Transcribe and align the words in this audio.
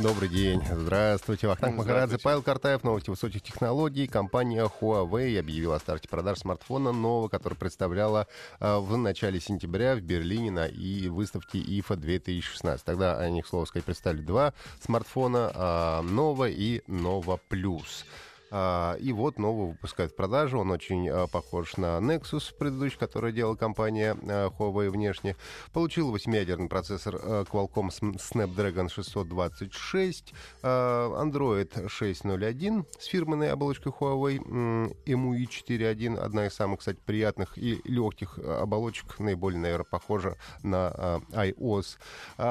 Добрый 0.00 0.28
день. 0.28 0.62
Здравствуйте. 0.70 1.48
Вахтанг 1.48 1.76
Махарадзе, 1.76 2.18
Павел 2.18 2.40
Картаев, 2.40 2.84
новости 2.84 3.10
высоких 3.10 3.42
технологий. 3.42 4.06
Компания 4.06 4.64
Huawei 4.64 5.36
объявила 5.36 5.74
о 5.74 5.80
старте 5.80 6.08
продаж 6.08 6.38
смартфона 6.38 6.92
нового, 6.92 7.26
который 7.26 7.54
представляла 7.54 8.28
э, 8.60 8.78
в 8.78 8.96
начале 8.96 9.40
сентября 9.40 9.96
в 9.96 10.00
Берлине 10.00 10.52
на 10.52 10.66
и 10.66 11.08
выставке 11.08 11.58
IFA 11.58 11.96
2016. 11.96 12.84
Тогда 12.84 13.18
они, 13.18 13.42
к 13.42 13.48
слову 13.48 13.66
сказать, 13.66 13.86
представили 13.86 14.22
два 14.22 14.54
смартфона, 14.80 15.50
э, 15.52 15.58
Nova 16.04 16.48
и 16.48 16.80
Nova 16.86 17.40
Plus. 17.50 18.04
А, 18.50 18.94
и 18.94 19.12
вот 19.12 19.38
новый 19.38 19.68
выпускают 19.68 20.12
в 20.12 20.16
продажу. 20.16 20.58
Он 20.58 20.70
очень 20.70 21.08
а, 21.08 21.26
похож 21.26 21.76
на 21.76 21.98
Nexus 21.98 22.54
предыдущий, 22.56 22.98
который 22.98 23.32
делала 23.32 23.56
компания 23.56 24.16
а, 24.22 24.48
Huawei 24.48 24.90
внешне. 24.90 25.36
Получил 25.72 26.14
8-ядерный 26.14 26.68
процессор 26.68 27.16
Qualcomm 27.16 27.90
Snapdragon 27.90 28.88
626, 28.88 30.32
Android 30.62 31.86
6.0.1 31.86 32.86
с 32.98 33.04
фирменной 33.06 33.50
оболочкой 33.52 33.92
Huawei 33.92 34.38
MUI 34.38 35.46
4.1. 35.46 36.18
Одна 36.18 36.46
из 36.46 36.54
самых, 36.54 36.80
кстати, 36.80 36.98
приятных 37.04 37.58
и 37.58 37.80
легких 37.84 38.38
оболочек, 38.38 39.18
наиболее, 39.18 39.60
наверное, 39.60 39.84
похожа 39.84 40.36
на 40.62 41.20
iOS. 41.32 41.98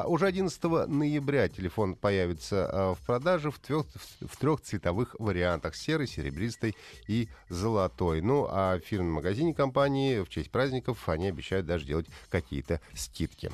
Уже 0.05 0.27
11 0.27 0.63
ноября 0.87 1.47
телефон 1.49 1.95
появится 1.95 2.95
в 2.99 3.05
продаже 3.05 3.51
в 3.51 3.59
трех, 3.59 3.85
в 4.21 4.37
трех 4.37 4.61
цветовых 4.61 5.15
вариантах 5.19 5.75
серой, 5.87 6.07
серебристой 6.07 6.75
и 7.07 7.29
золотой. 7.47 8.21
Ну, 8.21 8.45
а 8.49 8.77
в 8.77 8.81
фирменном 8.81 9.15
магазине 9.15 9.53
компании 9.53 10.19
в 10.19 10.29
честь 10.29 10.51
праздников 10.51 11.07
они 11.07 11.27
обещают 11.27 11.65
даже 11.65 11.85
делать 11.85 12.07
какие-то 12.29 12.81
скидки. 12.93 13.49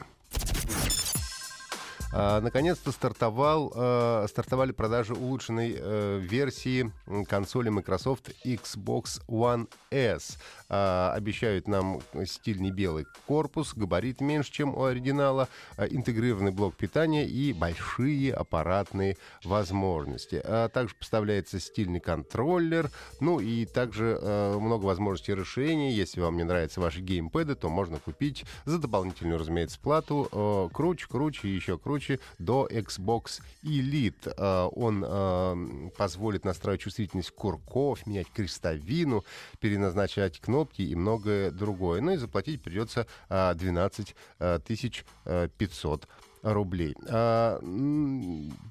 А, 2.15 2.41
наконец-то 2.41 2.91
стартовал, 2.91 3.73
э, 3.75 4.27
стартовали 4.29 4.71
продажи 4.71 5.15
улучшенной 5.15 5.75
э, 5.75 6.19
версии 6.21 6.91
консоли 7.27 7.69
Microsoft 7.69 8.29
Xbox 8.45 9.19
One 9.27 9.67
S. 9.89 10.37
Э, 10.69 11.11
обещают 11.15 11.67
нам 11.67 12.01
стильный 12.25 12.69
белый 12.69 13.07
корпус, 13.25 13.73
габарит 13.73 14.21
меньше, 14.21 14.51
чем 14.51 14.75
у 14.75 14.83
оригинала, 14.83 15.49
э, 15.77 15.87
интегрированный 15.89 16.51
блок 16.51 16.75
питания 16.75 17.25
и 17.25 17.51
большие 17.51 18.31
аппаратные 18.31 19.17
возможности. 19.43 20.39
А 20.43 20.69
также 20.69 20.93
поставляется 20.93 21.59
стильный 21.59 21.99
контроллер, 21.99 22.91
ну 23.21 23.39
и 23.39 23.65
также 23.65 24.19
э, 24.21 24.57
много 24.59 24.85
возможностей 24.85 25.33
расширения. 25.33 25.91
Если 25.91 26.21
вам 26.21 26.37
не 26.37 26.43
нравятся 26.43 26.79
ваши 26.79 27.01
геймпэды, 27.01 27.55
то 27.55 27.69
можно 27.69 27.97
купить 27.97 28.45
за 28.65 28.77
дополнительную, 28.77 29.39
разумеется, 29.39 29.79
плату 29.79 30.29
э, 30.31 30.69
круче, 30.71 31.07
круче 31.09 31.47
и 31.47 31.55
еще 31.55 31.79
круче 31.79 32.02
короче, 32.03 32.19
до 32.39 32.67
Xbox 32.69 33.41
Elite. 33.63 34.33
А, 34.37 34.67
он 34.67 35.03
а, 35.05 35.55
позволит 35.97 36.45
настраивать 36.45 36.81
чувствительность 36.81 37.31
курков, 37.31 38.05
менять 38.05 38.27
крестовину, 38.33 39.23
переназначать 39.59 40.39
кнопки 40.39 40.81
и 40.81 40.95
многое 40.95 41.51
другое. 41.51 42.01
Ну 42.01 42.11
и 42.11 42.17
заплатить 42.17 42.61
придется 42.61 43.07
12 43.29 44.15
а, 44.39 44.59
500 44.59 46.07
рублей. 46.43 46.95
А, 47.09 47.59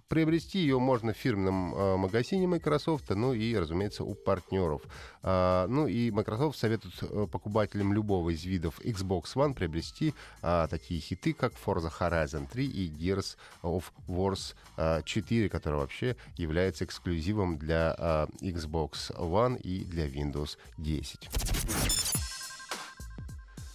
приобрести 0.08 0.58
ее 0.60 0.78
можно 0.78 1.12
в 1.12 1.16
фирменном 1.16 1.74
а, 1.74 1.96
магазине 1.96 2.46
Microsoft, 2.46 3.10
ну 3.10 3.32
и, 3.32 3.56
разумеется, 3.56 4.04
у 4.04 4.14
партнеров. 4.14 4.82
А, 5.22 5.66
ну 5.66 5.86
и 5.86 6.10
Microsoft 6.10 6.58
советует 6.58 6.94
э, 7.02 7.26
покупателям 7.30 7.92
любого 7.92 8.30
из 8.30 8.44
видов 8.44 8.78
Xbox 8.80 9.34
One 9.34 9.54
приобрести 9.54 10.14
а, 10.42 10.68
такие 10.68 11.00
хиты, 11.00 11.32
как 11.32 11.54
Forza 11.54 11.90
Horizon 11.98 12.46
3 12.50 12.66
и 12.66 12.90
Gears 12.90 13.36
of 13.62 13.84
Wars 14.06 14.54
4, 15.04 15.48
который 15.48 15.76
вообще 15.76 16.16
является 16.36 16.84
эксклюзивом 16.84 17.58
для 17.58 17.94
а, 17.98 18.26
Xbox 18.40 19.16
One 19.16 19.58
и 19.60 19.84
для 19.84 20.06
Windows 20.06 20.58
10. 20.78 22.21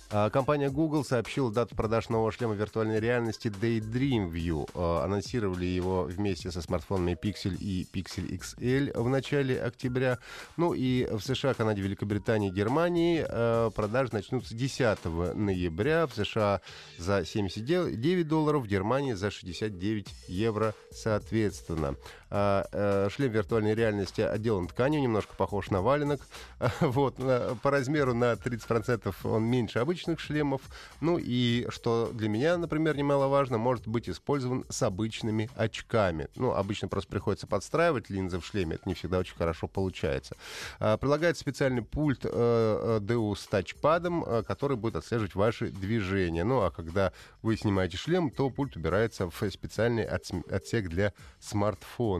А, 0.09 0.29
компания 0.29 0.69
Google 0.69 1.03
сообщила 1.03 1.51
дату 1.51 1.75
продаж 1.75 2.07
нового 2.07 2.31
шлема 2.31 2.53
виртуальной 2.53 2.99
реальности 2.99 3.49
Daydream 3.49 4.31
View. 4.31 4.69
А, 4.73 5.03
анонсировали 5.03 5.65
его 5.65 6.03
вместе 6.03 6.49
со 6.49 6.61
смартфонами 6.61 7.17
Pixel 7.21 7.57
и 7.57 7.85
Pixel 7.91 8.29
XL 8.29 8.97
в 8.97 9.09
начале 9.09 9.61
октября. 9.61 10.19
Ну 10.55 10.73
и 10.73 11.05
в 11.11 11.19
США, 11.19 11.53
Канаде, 11.53 11.81
Великобритании, 11.81 12.49
Германии 12.49 13.25
а, 13.27 13.69
продажи 13.71 14.11
начнутся 14.13 14.55
10 14.55 15.03
ноября. 15.35 16.07
В 16.07 16.15
США 16.15 16.61
за 16.97 17.25
79 17.25 18.27
долларов, 18.27 18.63
в 18.63 18.67
Германии 18.67 19.13
за 19.13 19.29
69 19.29 20.07
евро 20.29 20.73
соответственно. 20.91 21.95
Шлем 22.29 23.31
виртуальной 23.31 23.75
реальности 23.75 24.21
отделан 24.21 24.67
тканью, 24.67 25.01
немножко 25.01 25.33
похож 25.35 25.69
на 25.69 25.81
валенок. 25.81 26.21
Вот, 26.81 27.15
по 27.15 27.71
размеру 27.71 28.13
на 28.13 28.33
30% 28.33 29.13
он 29.23 29.43
меньше 29.43 29.79
обычных 29.79 30.19
шлемов. 30.19 30.61
Ну 31.01 31.17
и, 31.17 31.67
что 31.69 32.11
для 32.13 32.29
меня, 32.29 32.57
например, 32.57 32.95
немаловажно, 32.95 33.57
может 33.57 33.87
быть 33.87 34.09
использован 34.09 34.65
с 34.69 34.81
обычными 34.83 35.49
очками. 35.55 36.27
Ну, 36.35 36.53
обычно 36.53 36.87
просто 36.87 37.09
приходится 37.09 37.47
подстраивать 37.47 38.09
линзы 38.09 38.39
в 38.39 38.45
шлеме, 38.45 38.75
это 38.75 38.87
не 38.87 38.95
всегда 38.95 39.19
очень 39.19 39.35
хорошо 39.35 39.67
получается. 39.67 40.35
А, 40.79 40.97
прилагается 40.97 41.41
специальный 41.41 41.81
пульт 41.81 42.21
э, 42.23 42.29
э, 42.31 42.99
DU 43.01 43.35
с 43.35 43.45
тачпадом, 43.47 44.23
э, 44.23 44.43
который 44.43 44.77
будет 44.77 44.95
отслеживать 44.95 45.35
ваши 45.35 45.69
движения. 45.69 46.43
Ну, 46.43 46.61
а 46.61 46.71
когда 46.71 47.11
вы 47.41 47.57
снимаете 47.57 47.97
шлем, 47.97 48.29
то 48.29 48.49
пульт 48.49 48.75
убирается 48.75 49.29
в 49.29 49.49
специальный 49.51 50.05
отсек 50.05 50.89
для 50.89 51.13
смартфона. 51.39 52.16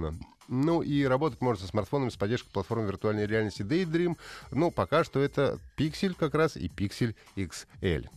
Ну 0.48 0.82
и 0.82 1.04
работать 1.04 1.42
можно 1.42 1.62
со 1.62 1.68
смартфонами 1.68 2.10
с 2.10 2.16
поддержкой 2.16 2.52
платформы 2.52 2.88
виртуальной 2.88 3.26
реальности 3.26 3.64
Daydream. 3.64 4.18
Ну, 4.52 4.72
пока 4.72 5.04
что 5.04 5.20
это 5.20 5.60
Pixel 5.78 6.14
как 6.14 6.36
раз 6.36 6.56
и 6.56 6.68
Pixel 6.68 7.16
XL. 7.36 8.08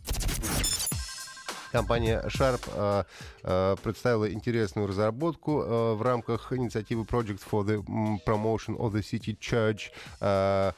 Компания 1.72 2.22
Sharp 2.26 2.68
э, 2.74 3.04
э, 3.44 3.76
представила 3.82 4.32
интересную 4.32 4.88
разработку 4.88 5.62
э, 5.62 5.94
в 5.94 6.02
рамках 6.02 6.52
инициативы 6.52 7.04
Project 7.04 7.40
for 7.48 7.64
the 7.64 7.84
Promotion 8.26 8.76
of 8.76 8.92
the 8.92 9.02
City 9.02 9.38
Church. 9.38 9.90
Э, 10.20 10.72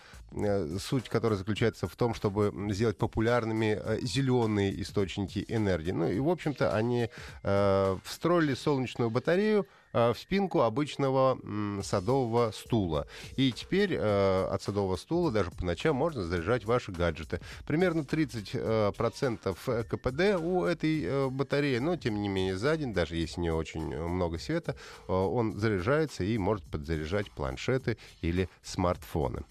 суть 0.79 1.09
которой 1.09 1.35
заключается 1.35 1.87
в 1.87 1.97
том, 1.97 2.15
чтобы 2.15 2.53
сделать 2.73 2.97
популярными 2.97 3.79
э, 3.81 3.99
зеленые 4.03 4.81
источники 4.83 5.45
энергии. 5.49 5.93
Ну 5.93 6.09
и, 6.09 6.19
в 6.19 6.29
общем-то, 6.29 6.75
они 6.75 7.09
э, 7.43 7.97
встроили 8.05 8.55
солнечную 8.55 9.11
батарею 9.11 9.67
в 9.93 10.15
спинку 10.19 10.63
обычного 10.63 11.39
садового 11.83 12.51
стула. 12.53 13.07
И 13.37 13.53
теперь 13.53 13.99
от 13.99 14.63
садового 14.63 14.97
стула 14.97 15.31
даже 15.31 15.51
по 15.51 15.67
ночам 15.67 15.97
можно 15.97 16.23
заряжать 16.25 16.65
ваши 16.65 16.93
гаджеты. 16.93 17.43
Примерно 17.67 18.01
30% 18.01 19.85
КПД 19.85 20.43
у 20.43 20.65
этой 20.65 21.29
батареи, 21.29 21.77
но 21.77 21.97
тем 21.97 22.23
не 22.23 22.31
менее 22.31 22.57
за 22.57 22.75
день, 22.79 22.95
даже 22.95 23.17
если 23.17 23.43
не 23.43 23.51
очень 23.51 23.95
много 23.95 24.39
света, 24.39 24.77
он 25.09 25.59
заряжается 25.59 26.25
и 26.25 26.39
может 26.39 26.65
подзаряжать 26.65 27.31
планшеты 27.31 27.99
или 28.23 28.49
смартфоны. 28.63 29.43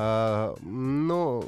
А, 0.00 0.54
но 0.62 1.42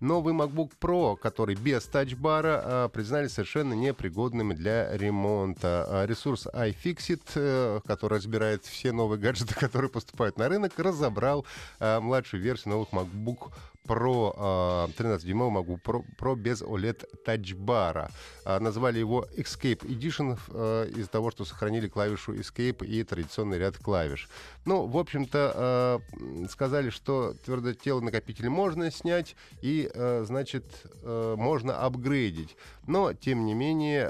новый 0.00 0.34
MacBook 0.34 0.72
Pro, 0.80 1.16
который 1.16 1.54
без 1.54 1.84
тачбара, 1.86 2.60
а, 2.62 2.88
признали 2.88 3.28
совершенно 3.28 3.74
непригодным 3.74 4.54
для 4.54 4.96
ремонта. 4.96 5.86
А, 5.88 6.06
ресурс 6.06 6.46
iFixit, 6.46 7.22
э, 7.34 7.80
который 7.86 8.18
разбирает 8.18 8.64
все 8.64 8.92
новые 8.92 9.18
гаджеты, 9.18 9.54
которые 9.58 9.90
поступают 9.90 10.38
на 10.38 10.48
рынок, 10.48 10.72
разобрал 10.78 11.46
младшую 11.80 12.42
версию 12.42 12.74
новых 12.74 12.90
MacBook 12.90 13.52
Pro 13.86 14.34
13-дюймовый 14.96 15.62
MacBook 15.62 15.82
Pro, 15.82 16.04
Pro 16.18 16.36
без 16.36 16.62
OLED 16.62 17.04
тачбара. 17.24 18.10
Назвали 18.44 18.98
его 18.98 19.26
Escape 19.36 19.80
Edition 19.80 20.38
из-за 20.90 21.08
того, 21.08 21.30
что 21.30 21.44
сохранили 21.44 21.88
клавишу 21.88 22.34
Escape 22.34 22.86
и 22.86 23.04
традиционный 23.04 23.58
ряд 23.58 23.76
клавиш. 23.76 24.28
Ну, 24.64 24.86
в 24.86 24.96
общем-то, 24.96 26.00
сказали, 26.50 26.88
что 26.88 27.34
твердотелый 27.44 28.04
накопитель 28.04 28.48
можно 28.48 28.90
снять 28.90 29.36
и, 29.60 29.83
значит, 30.24 30.64
можно 31.02 31.80
апгрейдить. 31.80 32.56
Но, 32.86 33.12
тем 33.12 33.44
не 33.46 33.54
менее, 33.54 34.06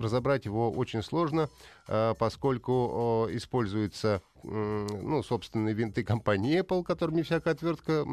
разобрать 0.00 0.44
его 0.44 0.70
очень 0.70 1.02
сложно, 1.02 1.48
поскольку 1.86 3.28
используется 3.30 4.22
ну, 4.42 5.22
собственные 5.22 5.74
винты 5.74 6.04
компании 6.04 6.60
Apple, 6.60 6.84
которыми 6.84 7.22
всякая 7.22 7.54
отвертка 7.54 8.04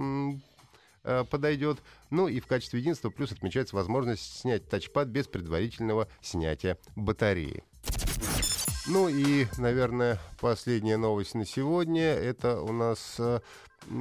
э, 1.04 1.24
подойдет. 1.30 1.80
Ну 2.10 2.28
и 2.28 2.40
в 2.40 2.48
качестве 2.48 2.80
единства 2.80 3.10
плюс 3.10 3.32
отмечается 3.32 3.76
возможность 3.76 4.40
снять 4.40 4.68
тачпад 4.68 5.08
без 5.08 5.28
предварительного 5.28 6.08
снятия 6.22 6.78
батареи. 6.96 7.64
Ну 8.88 9.08
и, 9.08 9.48
наверное, 9.58 10.20
последняя 10.40 10.98
новость 10.98 11.34
на 11.34 11.46
сегодня. 11.46 12.04
Это 12.04 12.62
у 12.62 12.72
нас 12.72 13.16
э, 13.18 13.40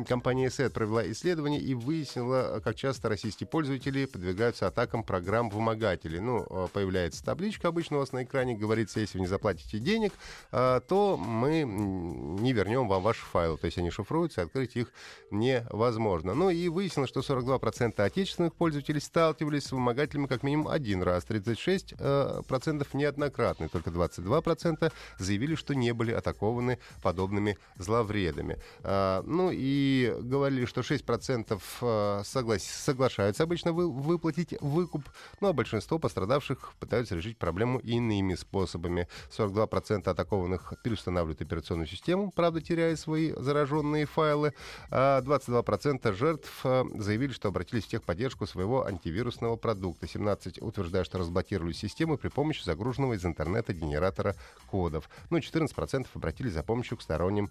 компания 0.07 0.49
SET 0.49 0.71
провела 0.71 1.11
исследование 1.11 1.61
и 1.61 1.75
выяснила, 1.75 2.61
как 2.63 2.77
часто 2.77 3.09
российские 3.09 3.47
пользователи 3.47 4.07
подвигаются 4.07 4.67
атакам 4.67 5.05
программ-вымогателей. 5.05 6.21
Ну, 6.21 6.47
а, 6.49 6.69
появляется 6.69 7.25
табличка 7.25 7.69
обычно 7.69 7.97
у 7.97 8.01
вас 8.01 8.13
на 8.13 8.25
экране, 8.25 8.57
говорится, 8.57 9.01
если 9.01 9.19
вы 9.19 9.23
не 9.23 9.29
заплатите 9.29 9.79
денег, 9.79 10.13
а, 10.53 10.81
то 10.81 11.17
мы 11.17 11.63
не 11.65 12.53
вернем 12.53 12.89
вам 12.89 13.03
ваши 13.03 13.25
файлы. 13.25 13.57
То 13.59 13.67
есть 13.67 13.79
они 13.79 13.91
шифруются, 13.91 14.43
открыть 14.43 14.77
их 14.77 14.93
невозможно. 15.31 16.35
Ну 16.35 16.51
и 16.51 16.69
выяснилось, 16.69 17.11
что 17.11 17.21
42% 17.21 18.01
отечественных 18.01 18.55
пользователей 18.55 19.01
сталкивались 19.01 19.65
с 19.65 19.73
вымогателями 19.73 20.27
как 20.27 20.43
минимум 20.43 20.69
один 20.69 21.03
раз, 21.03 21.25
36% 21.25 21.97
а, 22.01 22.97
неоднократно, 22.97 23.69
только 23.69 23.91
22% 23.91 24.93
заявили, 25.19 25.55
что 25.55 25.75
не 25.75 25.93
были 25.93 26.13
атакованы 26.13 26.79
подобными 27.03 27.59
зловредами. 27.79 28.59
Ну 28.83 29.51
и 29.51 29.74
и 29.75 30.15
говорили, 30.21 30.67
что 30.67 30.83
6% 30.83 31.61
э, 31.81 32.23
согла- 32.25 32.59
соглашаются 32.59 33.43
обычно 33.43 33.73
вы- 33.73 33.91
выплатить 33.91 34.55
выкуп, 34.61 35.03
ну 35.41 35.49
а 35.49 35.53
большинство 35.53 35.99
пострадавших 35.99 36.75
пытаются 36.79 37.17
решить 37.17 37.39
проблему 37.39 37.79
иными 37.81 38.35
способами. 38.35 39.09
42% 39.37 40.09
атакованных 40.09 40.75
переустанавливают 40.85 41.43
операционную 41.43 41.89
систему, 41.89 42.31
правда, 42.31 42.61
теряя 42.61 42.95
свои 42.97 43.33
зараженные 43.33 44.07
файлы, 44.07 44.55
а 44.91 45.21
22% 45.23 46.13
жертв 46.13 46.61
э, 46.65 46.85
заявили, 46.95 47.33
что 47.33 47.49
обратились 47.49 47.85
в 47.85 47.89
техподдержку 47.89 48.47
своего 48.47 48.87
антивирусного 48.87 49.57
продукта. 49.57 50.07
17 50.07 50.63
утверждают, 50.63 51.07
что 51.07 51.19
разблокировали 51.19 51.73
систему 51.73 52.17
при 52.17 52.29
помощи 52.29 52.63
загруженного 52.65 53.15
из 53.15 53.25
интернета 53.25 53.73
генератора 53.73 54.37
кодов. 54.71 55.11
Ну, 55.31 55.39
14% 55.39 56.07
обратились 56.15 56.53
за 56.53 56.63
помощью 56.63 56.97
к 56.97 57.03
сторонним 57.03 57.51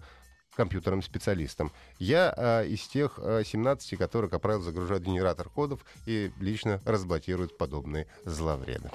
компьютерным 0.54 1.02
специалистам. 1.02 1.72
Я 1.98 2.32
э, 2.36 2.66
из 2.68 2.86
тех 2.86 3.18
э, 3.18 3.42
17, 3.44 3.98
которые, 3.98 4.30
как 4.30 4.40
правило, 4.40 4.62
загружают 4.62 5.04
генератор 5.04 5.48
кодов 5.48 5.80
и 6.06 6.32
лично 6.40 6.80
разблокируют 6.84 7.58
подобные 7.58 8.06
зловреды. 8.24 8.90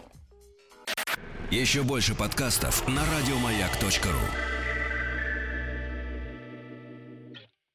Еще 1.51 1.83
больше 1.83 2.15
подкастов 2.15 2.87
на 2.87 3.01
радиомаяк.ру 3.05 4.58